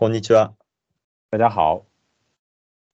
[0.00, 0.54] こんにちは。
[1.30, 1.86] 大家好。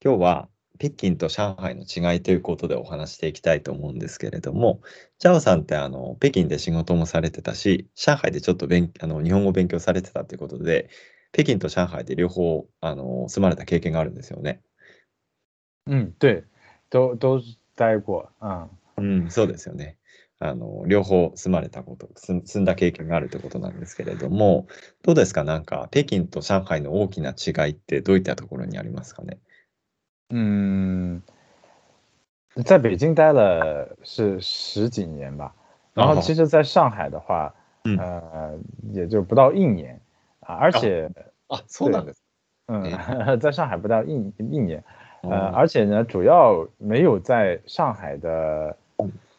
[0.04, 4.80] 今日は北京と上海の違いということでお話していきたいと思うんですけれども、
[5.20, 10.90] チャオさんってあの北京で仕事もされてたし、上海でちょっと勉あの日本語を勉強されてたということで、
[11.30, 14.62] 北京と上海で両方あの住まれた経験があるんですよね。
[15.86, 16.42] 嗯，对，
[16.90, 17.40] 都都
[17.76, 19.96] 待过，嗯うん、そうですよね。
[20.38, 24.66] あの両方住まれたこと、住住んだ経験があるということなんですけれども、
[25.02, 29.38] どうですか、なんか北京と上海の大きな違いってどういったところにありますかね？
[30.30, 31.22] 嗯，
[32.64, 35.52] 在北京待了是十几年吧，
[35.94, 37.96] 然后哦其实在上海的话，嗯。
[37.98, 38.58] 呃，
[38.92, 40.00] 也就不到一年。
[40.40, 41.10] 啊，而且，
[41.48, 42.22] あ、そうなんです。
[42.68, 42.84] 嗯，
[43.40, 44.84] 在上海不到一一年，
[45.22, 45.52] 呃，哦。
[45.54, 48.76] 而且呢，主要没有在上海的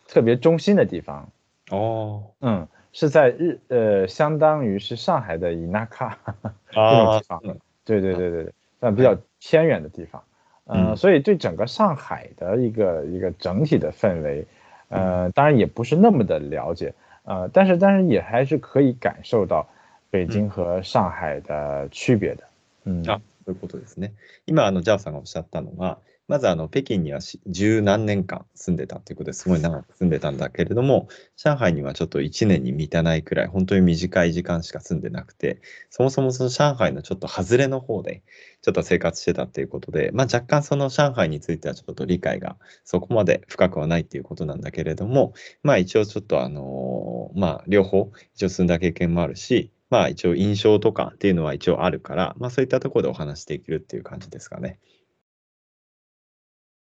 [0.08, 1.28] 特别中心的地方，
[1.70, 6.18] 哦嗯，是在日呃，相当于是上海的伊那卡
[6.70, 10.22] 这あ种地方，ー对对对对对，但比较偏远的地方，
[10.64, 14.46] 呃，嗯所以对整个上海的一个一个整体的氛围，
[14.88, 19.66] 呃，当然也不是那么的了解，呃，但是但是也还是可以感受到
[20.10, 22.44] 北京和上海的区别的，
[22.84, 24.12] 嗯あそういうことですね。
[24.46, 38.23] 今、あのジャオさんがおっしゃったのは、 まずあの北京にはし十何年間住んでたということですごい長く住んでたんだけれども、上海にはちょっと1年に満たないくらい、本当に短い時間しか住んでなくて、そもそもその上海のちょっと外れの方で
[38.61, 45.33] ちょっと生活してたっていうことで、まあ、若干その上海についてはちょっと理解がそこまで深くはないっていうことなんだけれども、
[45.63, 54.79] まあ一応ちょっとあのまあ両方一応住んだ経験もあるし、まあ一応印象とかっていうのは一応あるから、まあそういったところでお話していけるっていう感じですかね。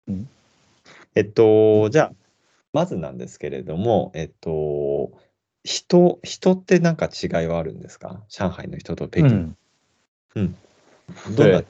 [0.09, 0.27] うん
[1.15, 2.11] えっと、じゃあ、
[2.71, 5.11] まずなんですけれども、えっと、
[5.63, 8.21] 人、人ってなんか違いはあるんですか？
[8.29, 9.27] 上海の人と北京。
[9.27, 9.55] 嗯，
[10.35, 10.55] うん。
[11.35, 11.65] どんな对，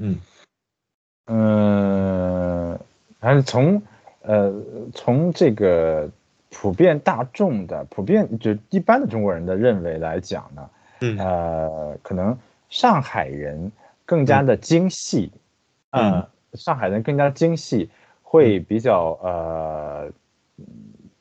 [0.00, 0.22] うん。
[1.26, 2.78] 嗯，
[3.20, 3.80] 还是从
[4.22, 4.52] 呃
[4.92, 6.10] 从这个
[6.50, 10.68] 普遍大众的普遍就一般的中国人的认为来讲呢，
[11.00, 11.18] うん。
[11.18, 12.36] 呃，可能
[12.68, 13.70] 上海人
[14.04, 15.32] 更加的精细，
[15.92, 17.90] 嗯呃，上海人更加精细，
[18.22, 20.10] 会比较呃，
[20.58, 20.64] 嗯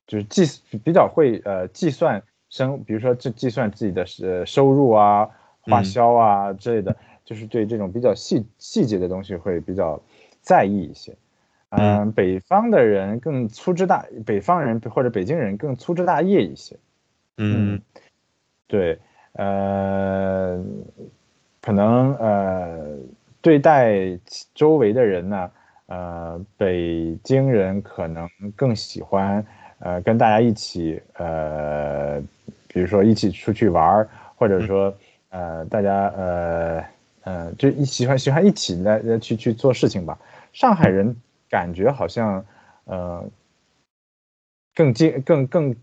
[0.07, 5.29] 就是计比较会呃计算生，比如说这计算自己的呃收入啊、
[5.61, 6.95] 花嗯销啊之类的，
[7.25, 10.01] 就是对这种比较细细节的东西会比较
[10.41, 11.15] 在意一些。
[11.69, 16.77] 嗯嗯，北方的人更粗枝大，北方人或者北京人更粗枝大叶一些。
[17.37, 17.81] うん。
[18.67, 18.99] 对，
[19.33, 20.63] 呃，
[21.61, 22.97] 可能呃，
[23.43, 24.17] 对待
[24.55, 25.51] 周围的人呢，
[25.87, 29.45] 呃，北京人可能更喜欢
[29.79, 32.21] 呃跟大家一起呃，
[32.69, 34.95] 比如说一起出去玩儿，或者说
[35.29, 36.85] 呃大家呃
[37.23, 40.17] 呃就一喜欢喜欢一起来来去去做事情吧。
[40.53, 41.13] 上海人
[41.49, 42.45] 感觉好像
[42.85, 43.29] 呃
[44.73, 45.75] 更接更更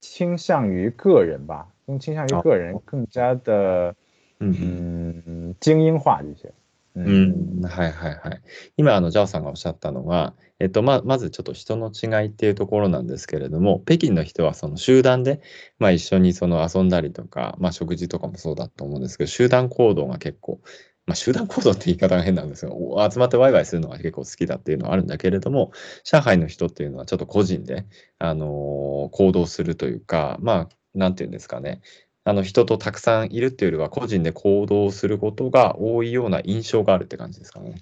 [0.00, 3.92] 倾向于个人吧，更倾向于个人，更加的
[4.38, 6.52] 嗯精英化一些。
[6.96, 8.42] うん、はいはいはい。
[8.76, 15.40] 今、あの、ジャオさんがおっしゃったのは、えっと、ま、まずちょっと人の違いっていうところなんですけれども、北京の人はその集団で、
[15.80, 20.60] まあ一緒にその遊んだりとか、まあ食事とかもそうだと思うんですけど、集団行動が結構、
[21.06, 22.72] まあ集団行動って言い方が変なんですが、
[23.10, 25.72] 集まってワイワイするのが結構好きだっていうのはあるんだけれども、
[26.04, 27.86] 上海の人っていうのはちょっと個人で、
[28.20, 31.80] あのー行動するというか、まあ、なんていうんですかね、
[32.25, 37.75] あの人とたくさんいるっていうよりは個人で行動することが多いような印象があるって感じですかね。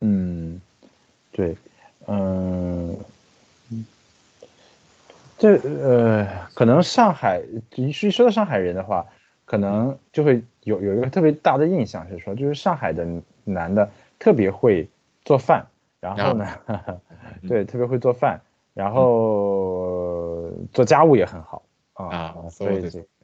[0.00, 0.60] 嗯，
[1.32, 1.56] 对，
[2.06, 2.96] 嗯，
[5.36, 7.42] 这呃，可能上海
[7.74, 9.06] 一一说到上海人的话，
[9.44, 13.06] 可能就会有有一个特别大的印象是说，就是上海的
[13.44, 14.88] 男的特别会
[15.24, 15.66] 做饭，
[16.00, 16.46] 然后呢，
[17.46, 18.40] 对，特别会做饭，
[18.72, 21.62] 然后做家务也很好
[21.94, 23.21] 啊，ああ、そ所以这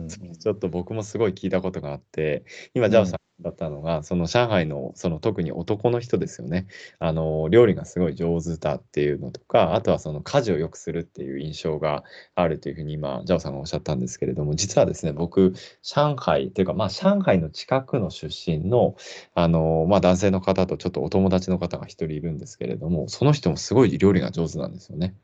[0.00, 0.30] うですね。
[0.30, 2.44] 嗯ちょっと僕もすごい聞いたことがあって、
[2.74, 6.66] 今、ジャオさんだったのが、その上海のその特に男の人ですよね。
[6.98, 12.04] あの料理がすごい上手だっていうのとか、あとはその家事をよくするっていう印象が
[12.34, 18.96] あるというふうに今、ジャオさんがおっしゃったんですけれども、実はですね、僕、上海っていうか、まあ、上海の近くの出身の、
[19.34, 25.14] あのまあ、男性の方とちょっとお友達の方が一人いるんですけれども、その人もすごい料理が上手なんですよね。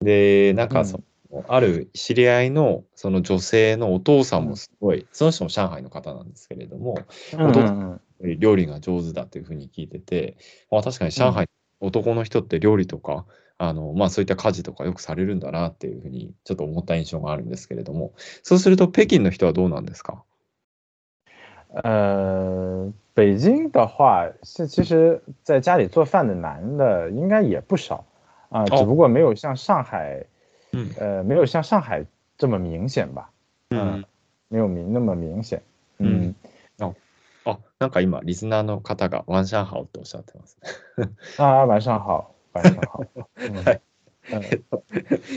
[0.00, 1.04] で、なんかその、
[1.48, 6.98] ある知り合いのその女性のお父さんもすごい、その人も上海の方なんですけれども、
[7.32, 10.36] 嗯嗯嗯料理が上手だというふうに聞いてて、
[10.70, 11.48] まあ、確かに上海、
[11.80, 13.26] 男の人って料理とか、
[13.58, 18.12] あのまあ、そういった家事とかよくされるんだなっていうふうにちょっと思った印象があるんですけれども、
[18.42, 20.22] そうすると北京の人はどうなんですか？
[21.82, 28.04] 呃，北京的话，是其实在家里做饭的男的应该也不少。
[28.50, 30.26] 啊，只不过没有像上海，
[30.71, 32.05] 嗯，呃，没有像上海
[32.37, 33.31] 这么明显吧，
[33.69, 34.03] 嗯，
[34.47, 35.61] 没有明那么明显，
[35.99, 36.33] 嗯。
[36.79, 36.93] 哦，
[37.43, 40.57] 哦，なんか今リスナーの方が晚上好とおっしゃってます。
[41.37, 43.03] 啊，晚上好，晚上好。
[43.65, 43.81] はい。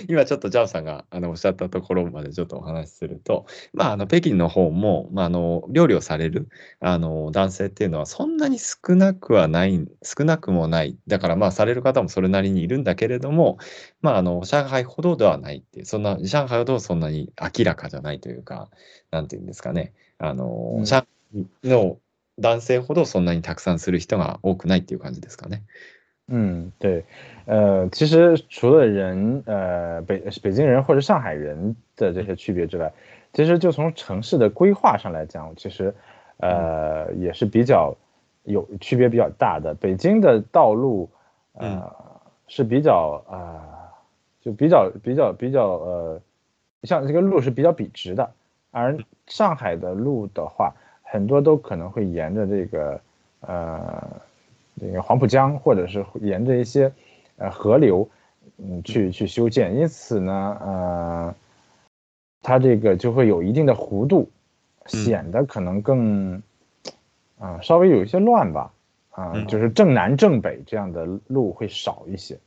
[0.08, 6.50] 今ちょっとジャオさんがあのおっしゃったところまでちょっとお話しすると、まあ、あの北京の方も、まあ、あの料理をされる
[6.80, 10.98] あの男性っていうのはそんなに少なくはない少なくもない。
[11.08, 13.58] だからまあされる方もそれなりにいるんだけれども、
[14.02, 18.70] まあ、あの上海ほどではないっていうそんな上海ほどそんなに明らかじゃないというか
[19.12, 19.94] なんていうんですかね。
[20.20, 20.98] あの、うん、上
[21.34, 21.98] 海の
[22.38, 25.64] 男性ほどそんなにたくさんする人が多くないっていう感じですかね。
[26.28, 27.04] 嗯，对，
[27.46, 32.92] 呃，其实除了人，呃，北北京人或者上海人的这些区别之外，
[33.32, 35.94] 其实就从城市的规划上来讲，其实，
[36.38, 37.96] 呃，也是比较
[38.44, 39.76] 有区别比较大的。
[39.76, 41.08] 北京的道路，
[41.54, 41.94] 呃，
[42.48, 43.94] 是比较啊，
[44.42, 46.22] 就比较比较比较呃，
[46.84, 48.32] 像这个路是比较笔直的，
[48.72, 50.74] 而上海的路的话，
[51.04, 53.00] 很多都可能会沿着这个，
[53.42, 54.22] 呃。
[54.81, 56.93] 这个黄浦江，或者是沿着一些
[57.37, 58.09] 呃河流，
[58.57, 61.35] 嗯，去去修建，因此呢，呃，
[62.43, 64.31] 它这个就会有一定的弧度，
[64.87, 66.43] 显得可能更
[67.39, 68.73] 啊稍微有一些乱吧，
[69.11, 72.39] 啊，就是正南正北这样的路会少一些。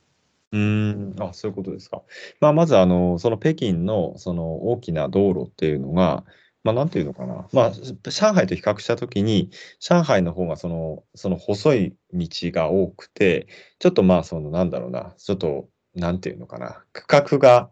[0.50, 2.02] 嗯，あ、そういうことですか。
[2.40, 6.24] まあまずあのその北京のその大きな道路っていうのが。
[6.63, 7.47] まあ、なんていうのかな。
[7.53, 13.47] まあ、上海と比較したときに、上海の方がその、その細い道が多くて、
[13.79, 17.69] ちょっとまあ、その、なんだろうな、ちょっと、なんていうのかな、区画が、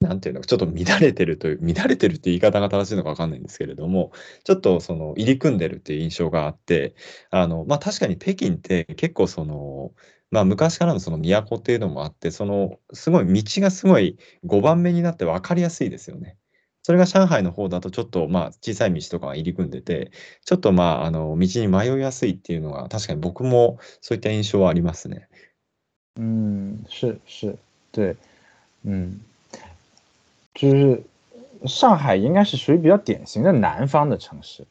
[0.00, 4.12] なんていうのか、ちょっと乱れてるという、乱れてるって言い方が正しいのかわかんないんですけれども、
[4.44, 6.94] ちょっとその、入り組んでるっていう印象があって、
[7.30, 9.92] あの、まあ確かに北京って結構その、
[10.30, 14.16] まあ昔からのその都っていうのもあって、その、すごい道がすごい
[14.46, 16.38] 5番目になって分かりやすいですよね。
[16.83, 20.11] それが上海の方だとちょっと、まあ、小さい道とかが入り組んでて、
[20.45, 25.27] ちょっと、まあ、あの、道に迷いやすいっていうのが、確かに僕もそういった印象はありますね。
[26.17, 27.57] 嗯，是是，
[27.91, 28.15] 对，
[28.83, 29.19] 嗯，
[30.53, 31.03] 就是
[31.65, 34.63] 上海应该是属于比较典型的南方的城市，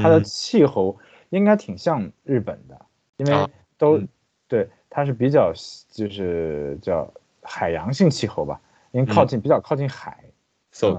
[0.00, 0.98] 它的气候
[1.30, 2.80] 应该挺像日本的，
[3.16, 4.00] 因为都
[4.46, 5.52] 对，它是比较
[5.90, 7.12] 就是叫
[7.42, 8.60] 海洋性气候吧，
[8.92, 10.16] 因为靠近比较靠近海。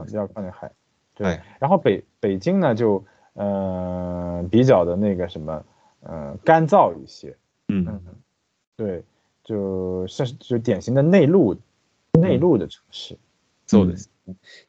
[0.05, 0.70] 比较靠近海，
[1.14, 1.40] 对。
[1.58, 5.64] 然后北北京呢，就呃比较的那个什么，
[6.00, 7.37] 呃干燥一些。
[7.69, 8.00] 嗯，
[8.76, 9.05] 对，
[9.43, 11.56] 就是就典型的内陆
[12.20, 13.19] 内陆的城市。
[13.67, 14.11] そうです。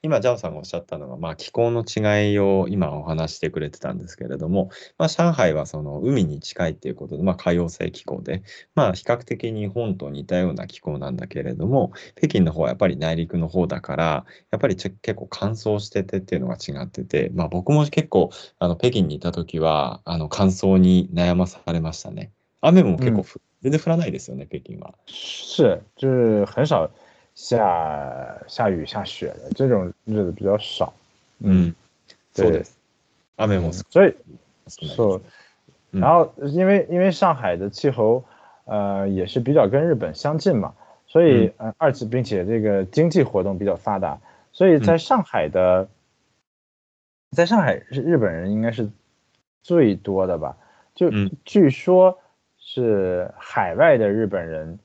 [0.02, 8.44] 今、ジャオさんがおっしゃったのは、まあ、気候の違いを今お話してくれてたんですけれども、まあ、上海はその海に近いっていうことで、まあ、海洋性気候で、
[8.76, 18.30] まあ、比較的日本と似たような気候なんだけれども、北京の方はやっぱり内陸の方だから、やっぱり結構乾燥しててっていうのが違ってて、まあ、僕も結構
[18.60, 22.32] あの北京にいた時はあの乾燥に悩まされましたね。
[22.62, 23.24] 雨も結構、うん、
[23.64, 24.94] 全然降らないですよね、北京は。
[25.08, 26.92] 是、就是很少。
[27.38, 30.92] 下下雨下雪的这种日子比较少，
[31.38, 31.72] 嗯，
[32.34, 32.63] 对，
[33.36, 34.16] 阿美姆斯，所以
[34.68, 35.22] 说，
[35.91, 38.25] 然后因为因为上海的气候，
[38.65, 40.74] 呃，也是比较跟日本相近嘛，
[41.06, 44.20] 所以呃，二次并且这个经济活动比较发达，
[44.51, 45.88] 所以在上海的，
[47.34, 48.89] 在上海是日本人应该是
[49.62, 50.58] 最多的吧？
[50.96, 51.12] 就
[51.46, 52.17] 据说
[52.58, 54.79] 是海外的日本人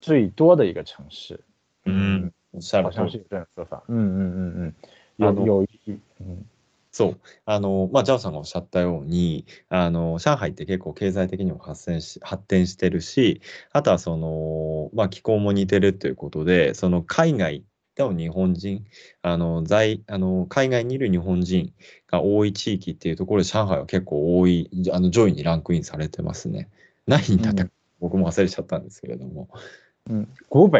[0.00, 1.38] 最多的一个城市。
[1.84, 3.82] 嗯，好像是有这样说法。
[3.88, 4.14] うんうんうん
[4.62, 4.74] うん。
[5.18, 5.66] 有有
[6.20, 6.46] うん。
[6.90, 7.18] そう。
[7.44, 13.40] あの、まあ、ジャオさんがおっしゃったように、あの、上海って結構経済的にも発展し発展してるし、
[13.72, 17.62] あとはその、まあ、気候も似てるということで、その海外
[17.98, 18.86] の日本人、
[19.22, 21.72] あの、在、あの、海外にいる日本人
[22.06, 26.68] が多い地域っていうところで、上海は結構多い、あの、上位にランクインされてますね。
[27.06, 27.70] 何にだったか、
[28.00, 29.48] 僕も忘れちゃったんですけれども。
[30.08, 30.78] うん、湖北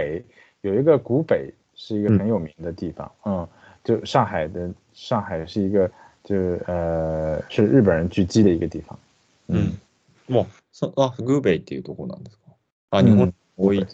[0.68, 3.48] 有一个古北是一个很有名的地方，嗯，
[3.82, 5.90] 就上海的上海是一个，
[6.25, 8.98] 就是呃是日本人聚集的一个地方。
[9.48, 9.78] 嗯，
[10.28, 12.42] もうそあグーベイっていうところなんですか？
[12.90, 13.87] あ日本多い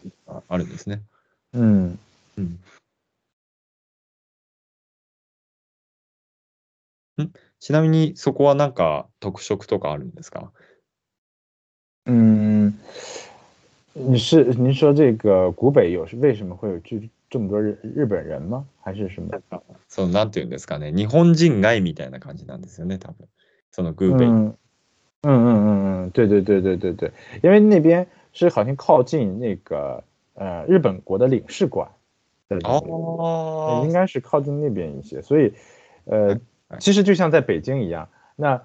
[0.48, 1.00] あるんですね。
[1.52, 1.98] うん。
[2.36, 2.58] うん。
[7.22, 7.30] ん？
[7.60, 10.50] ちなみにそこはなんか特色とかあるんですか？
[12.06, 12.78] うん。
[13.93, 18.65] 你是您说这个古北有是为什么会有这这么多日日本人吗？
[18.81, 19.29] 还是什么？
[19.87, 23.27] そうなんていうんですかね、日本人街みたいな感じなんですよね、多分。
[23.71, 24.27] そのグーベイ。
[24.29, 24.55] 嗯
[25.21, 27.11] 嗯嗯嗯嗯，对对对对对对，
[27.43, 30.01] 因为那边是好像靠近那个
[30.35, 31.89] 呃日本国的领事馆
[32.47, 35.51] 的那个，哦应该是靠近那边一些，所以
[36.05, 36.39] 呃
[36.79, 38.63] 其实就像在北京一样，那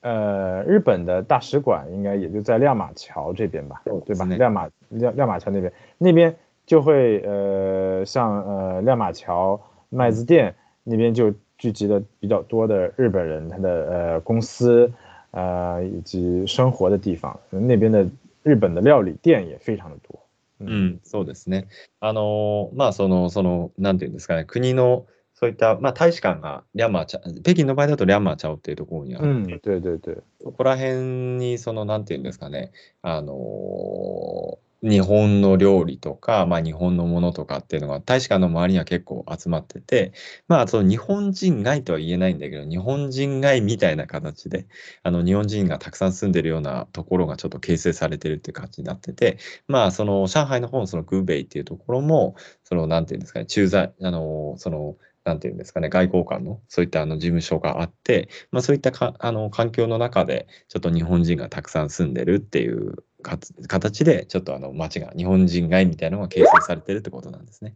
[0.00, 4.24] 呃日本的大使馆应该也就在亮马桥这边吧，对吧？
[4.24, 6.36] 是那亮马亮亮马桥那边，那边
[6.66, 14.92] 就会呃像呃亮马桥麦子店那边就聚集了比较多的日本人，他的呃公司
[15.30, 18.06] 呃以及生活的地方，那边的
[18.42, 20.18] 日本的料理店也非常的多。
[20.58, 21.66] うん、そうですね。
[22.00, 25.04] あのーまあ、その、その、なんていうんですかね、国の、
[25.41, 32.71] そういった、まあ、大使館がリャンマーチャ、北京の場合だとリャンマーチャオっていうところにあ嗯って、，对对对，そこら辺に、その、なんていうんですかね、
[33.01, 40.11] あのー日本の料理とか、まあ、日本のものとかっていうのが、大使館の周りには結構集まってて、
[40.47, 44.65] まあ、その日本人街とは言えないんだけど、日本人街みたいな形で、
[45.03, 52.33] あの、日本人がたくさん住んでるようなところがちょっと形成されてるっていう感じになってて、まあ、その、上海の方のそのグーベイっていうところも、
[52.63, 67.75] その、なんていうんですかね、駐在、あの、その、なんていうんですかね、外交官の、そういったあの事務所があって、まあ、そういったかあの環境の中で、ちょっと日本人がたくさん住んでるっていう形で、ちょっとあの街が、日本人街みたいなのが形成されてるってことなんですね。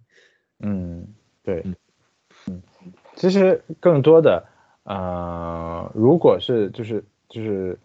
[0.61, 1.05] 嗯，
[1.43, 1.75] 对，嗯
[2.47, 2.61] 嗯，
[3.15, 4.45] 其实更多的，
[4.83, 7.79] 呃，如果是就是就是，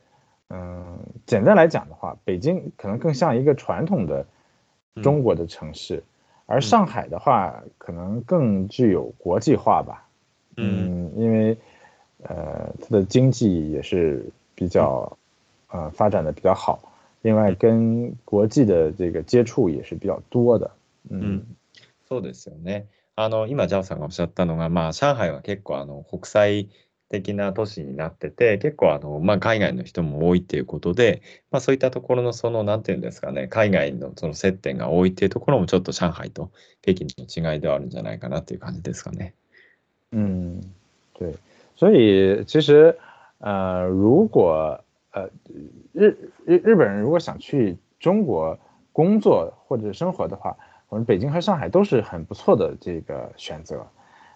[0.48, 4.26] 嗯、简单来讲的话，北京可能更像一个传统的
[5.02, 6.02] 中国的城市，
[6.49, 10.07] 而上海的话，可能更具有国际化吧。
[10.57, 10.65] うん。
[10.65, 11.57] 嗯，因为
[12.23, 14.25] 呃，它的经济也是
[14.55, 15.17] 比较
[15.69, 20.71] 呃发展的比较好，另外跟国际的这个接触也是比较多的。
[21.09, 21.55] 嗯うん
[22.07, 22.85] そうですよね。
[23.15, 26.69] あの、今、ジャオさんがおっしゃったのが、まあ、上海は結構、あの、国際
[27.10, 36.50] 的な都市になってて、結構、あの、まあ、海外の人も多いっていうことで、まあ、そういったところの、その、なんていうんですかね、海外のその接点が多いっていうところも、ちょっと上海と
[36.82, 39.34] 北京の違いではあるんじゃないかなっていう感じですかね。
[40.12, 40.60] 嗯，
[41.14, 41.34] 对，
[41.76, 42.96] 所以其实
[43.38, 45.28] 呃，如果呃
[45.92, 48.58] 日日日本人如果想去中国
[48.92, 50.56] 工作或者生活的话，
[50.88, 53.86] 我们北京和上海都是很不错的这个选择。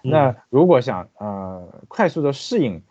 [0.04, 2.84] 那如果想呃快速的适应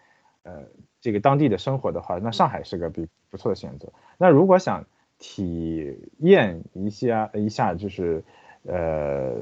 [0.42, 0.64] 呃
[1.00, 3.92] 这个当地的生活的话，那上海是个比不错的选择。
[4.18, 4.84] 那如果想
[5.18, 8.22] 体验一下一下就是
[8.64, 9.34] 呃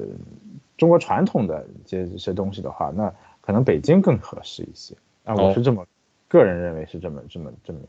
[0.77, 4.95] 中国传统的这这些东西的话，那可能北京更合适一些。
[5.25, 5.85] 啊，我是这么、
[6.29, 7.87] 个人认为是这么这么这么样。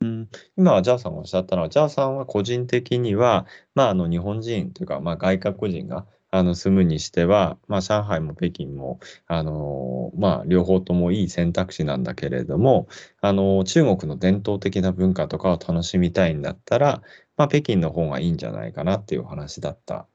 [0.00, 12.87] うん、今はジャオさんがおっしゃったのは、ジャオさんは個人的には、まあ、あの日本人というか、まあ、外国人が あの住むにしては、まあ、上海も北京も、あのまあ、両方ともいい選択肢なんだけれども、
[13.21, 17.01] あの中国の伝統的な文化とかを楽しみたいんだったら、
[17.37, 20.07] まあ、北京の方がいいんじゃないかなっていう話だった、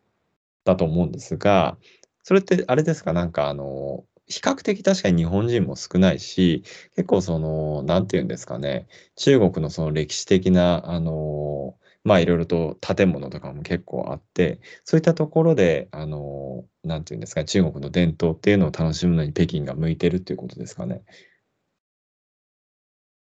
[0.65, 1.79] だと思うんですが、
[2.25, 6.63] それってあれですか、なんかあの、比較的確かに日本人も少ないし、
[6.97, 11.77] 結構その、なんていうんですかね、中国のその歴史的な、あの、
[12.09, 21.03] まあいろいろと建物とかも結構あって、そういったところで、あの、なんていうんですかね、中国の伝統っていうのを楽しむのに北京が向いてるっていうことですかね。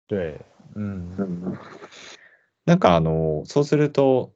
[0.09, 0.39] 对，
[0.75, 1.57] 嗯
[2.65, 4.33] なんかあの、そうすると、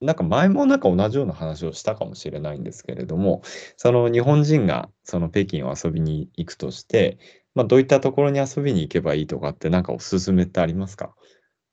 [0.00, 3.42] なんか前もなんか同じような話をしたかもしれないんですけれども、
[3.76, 7.18] その日本人がその北京を遊びに行くとして、
[7.54, 11.14] まあどういったところに遊びに行けばいいとかってなんかおすすめってありますか？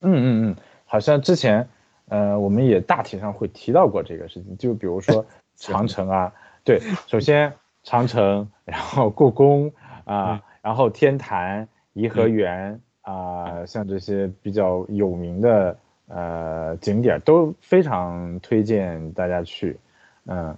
[0.01, 1.67] 嗯嗯嗯，好像之前
[2.09, 5.25] 呃我们也大体上会提到过这个事情，就比如说
[5.55, 9.71] 长城啊，对，首先长城，然后故宫
[10.03, 19.79] 啊、嗯然后天坛、颐和园啊、像这些比较有名的呃景点儿都非常推荐大家去，
[20.25, 20.55] 嗯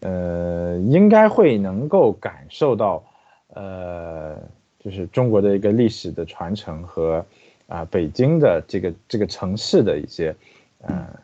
[0.00, 3.02] 呃，应该会能够感受到
[3.54, 4.36] 呃，
[4.78, 7.24] 就是中国的一个历史的传承和
[7.66, 10.36] 啊、北京的这个这个城市的一些
[10.80, 11.20] 呃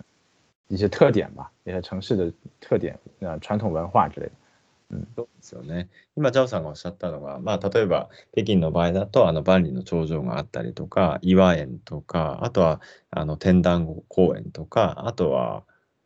[0.68, 4.32] 一些特点吧，一些城市的特点，呃，传统文化之类的。
[5.16, 5.88] そうですよね。
[6.16, 12.80] 今、ジャオさんがおっしゃったのが、まあ、例えば、北京の場合だと、あの、万里の長城があったりとか、岩園とか、あとは、
[13.10, 15.64] あの、天壇公園とか、あとは、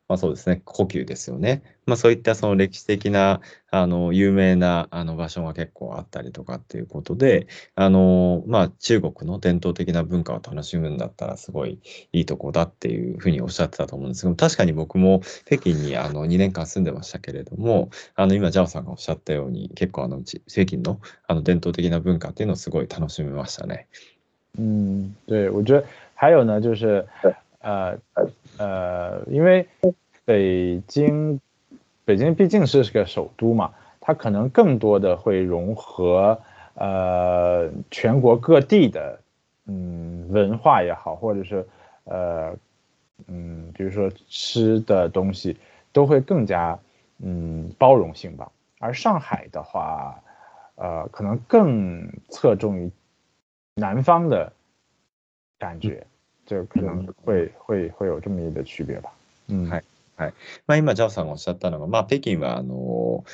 [0.09, 1.63] まあそうですね、故宮ですよね。
[1.85, 11.79] まあそういったその歴史的な、あの、有名なあの場所が結構あったりとかっていうことで、あの、まあ中国の伝統的な文化を楽しむんだったらすごい
[12.13, 23.89] いいとこだっていうふうにおっしゃってたと思うんですけど、確かに僕も北京にあの2年間住んでましたけれども、あの今、ジャオさんがおっしゃったように、結構あのうち北京のあの伝統的な文化っていうのをすごい楽しみましたね。
[24.59, 25.85] 嗯，对，我觉得
[26.15, 27.07] 还有呢，就是
[27.61, 27.99] 呃
[28.59, 29.67] 呃，因为
[30.25, 31.41] 北京
[32.05, 36.41] 北京毕竟是个首都嘛，它可能更多的会融合
[36.75, 39.21] 呃全国各地的
[39.67, 41.67] 嗯文化也好，或者是
[42.05, 42.55] 呃
[43.27, 45.57] 嗯，比如说吃的东西
[45.93, 46.79] 都会更加
[47.19, 48.51] 嗯包容性吧。
[48.79, 50.23] 而上海的话，
[50.77, 52.91] 呃，可能更侧重于
[53.75, 54.53] 南方的
[55.59, 56.07] 感觉，
[56.49, 59.13] 就可能会会会有这么一个区别吧。
[59.51, 59.85] うんはい。
[60.17, 60.35] はい。
[60.67, 63.25] まあ、今、ジャオさんがおっしゃったのが、まあ、北京は、あの、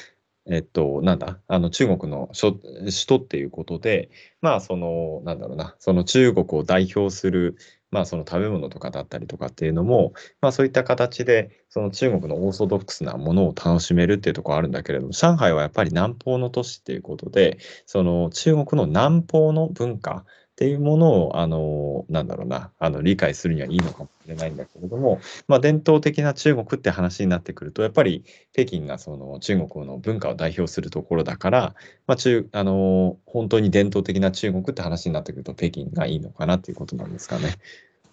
[0.46, 4.10] えっと、なんだ、あの、中国の首都っていうことで、
[4.42, 7.56] まあ、その、なんだろうな、その中国を代表する、
[7.90, 25.18] まあ、その食べ物とかだったりとかっていうのも、まあ、そういった形で、その中国のオーソドックスなものを楽しめるっていうところあるんだけれども、上海はやっぱり南方の都市っていうことで、その中国の南方の文化っていうものを、あの、なんだろうな、あの、理解するにはいいのかもしれないんだけれども、
[25.48, 31.74] まあ、伝統的な中国って話になってくると、やっぱり北京がその中国の文化を代表するところだから、
[32.06, 37.56] まあ、中、あの、本当に伝統的な中国って話になってくると、北京がいいのかなっていうことなんですかね。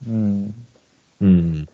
[0.07, 0.55] うん。
[1.21, 1.67] うん。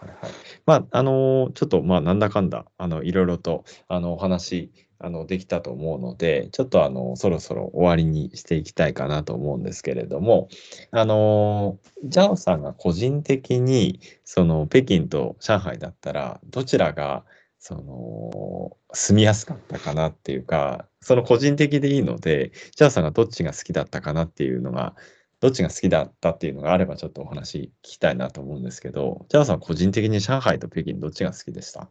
[0.00, 0.32] はいはい。
[0.64, 4.70] まあ、あのちょっと、まあ、なんだかんだ、あの、いろいろと、あの、お話、
[5.02, 10.48] あの、できたと思うので、ちょっと、あの、そろそろ終わりにしていきたいかなと思うんですけれども、
[10.92, 17.24] あの、ジャオさんが個人的に、その、北京と上海だったら、どちらが、
[17.58, 24.94] その、住みやすかったかなっていうか、その個人的でいいので、ジャオさんがどっちが好きだったかなっていうのが、
[25.40, 31.88] どっちが好きだったっていうのがあればちょっとお話聞きたいなと思うんですけど、ジャオさん個人的に上海と北京どっちが好きでした？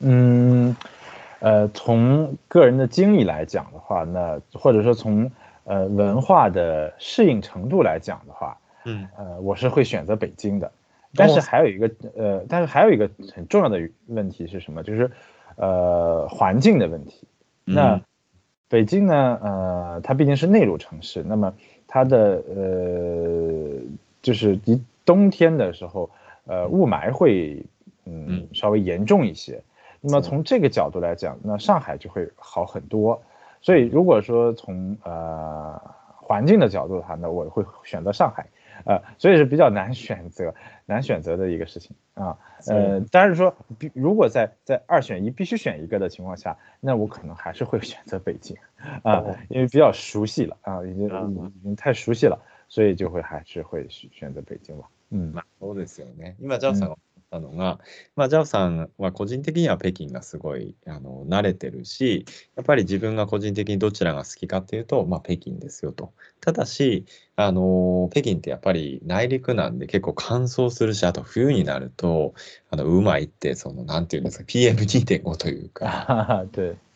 [0.00, 0.76] 嗯，
[1.40, 5.30] 呃，从个人的经历来讲的话，那或者说从
[5.64, 10.70] 呃文化的适应程度来讲的话，嗯，呃，我是会选择北京的。
[11.14, 14.82] 但是还有一个呃，但是还有一个很重要的问题是什么？
[14.82, 15.10] 就是
[15.56, 17.26] 呃环境的问题。
[17.64, 18.00] 那
[18.68, 21.52] 北京呢，呃，它毕竟是内陆城市，那么。
[21.92, 23.68] 它的呃，
[24.22, 26.08] 就是一冬天的时候，
[26.46, 27.64] 呃，雾霾会
[28.04, 29.60] 嗯稍微严重一些。
[30.01, 33.21] 那么从这个角度来讲，那上海就会好很多。
[33.61, 35.81] 所以如果说从呃
[36.15, 38.47] 环境的角度的话，那我会选择上海。
[38.83, 40.53] 呃，所以是比较难选择、
[40.85, 42.37] 难选择的一个事情啊。
[42.67, 43.55] 呃，但是说，
[43.93, 48.57] 如果在在二选一必须选一个的情况下，那我可能还是会选择北京
[49.01, 54.83] 啊，因为比较熟悉了啊，已经已经太熟悉了，所以就会还是会选择北京了。
[55.09, 56.35] 嗯，そうですよね。
[56.41, 56.97] 今ジャオさんがっ
[57.30, 57.78] たのが、
[58.16, 66.12] まあ、ジャオさんは個人的には北京がすごいあの慣れてるし、やっぱり自分が個人的にどちらが好きかっていうと、まあ、北京ですよと。
[66.40, 72.34] ただし、あの北京ってやっぱり内陸なんで結構乾燥するし、あと冬になると、
[72.70, 76.44] あのうまいって、その、なんていうんですか、PM2.5 というか、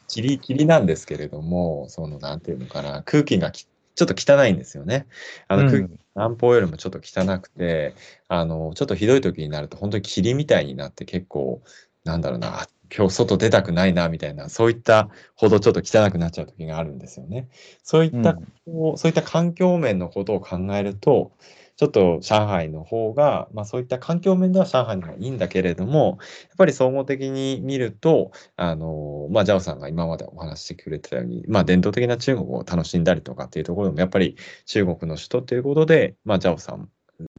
[0.09, 5.07] キリキリなんですけれども、その、なんていうのかな、空気がきちょっと汚いんですよね。
[5.48, 7.94] あの、うん、南方よりもちょっと汚くて、
[8.28, 11.62] あの、ちょっとひどい時になると本当に霧みたいになって結構、
[12.04, 17.48] なんだろうな、今日外出たくないな、みたいな、そういったほどちょっと汚くなっちゃう時があるんですよね。
[17.83, 21.33] そういった、うん、そういった環境面のことを考えると、
[21.76, 36.88] ちょっと上海の方が、まあ、そういった環境面では上海の方がいいんだけれども、やっぱり総合的に見ると、あの、まあ、ジャオさんが今までお話してくれてたように、まあ、伝統的な中国を楽しんだりとかっていうところでも、やっぱり中国の首都っていうことで、まあ、ジャオさん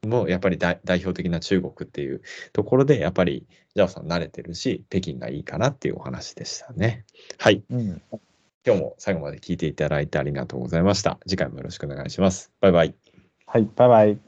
[0.05, 2.21] もやっぱり代表的な中国っていう
[2.53, 3.45] ところで、やっぱり
[3.75, 7.05] ジャオさん慣れてるし、北京がいいかなっていうお話でしたね。
[7.37, 7.63] はい。
[7.69, 8.01] うん、
[8.65, 11.19] 今日も最後まで聞いていただいてありがとうございました。
[11.27, 12.51] 次回もよろしくお願いします。
[12.61, 12.95] バイバイ。
[13.45, 14.24] はい、バイバイ。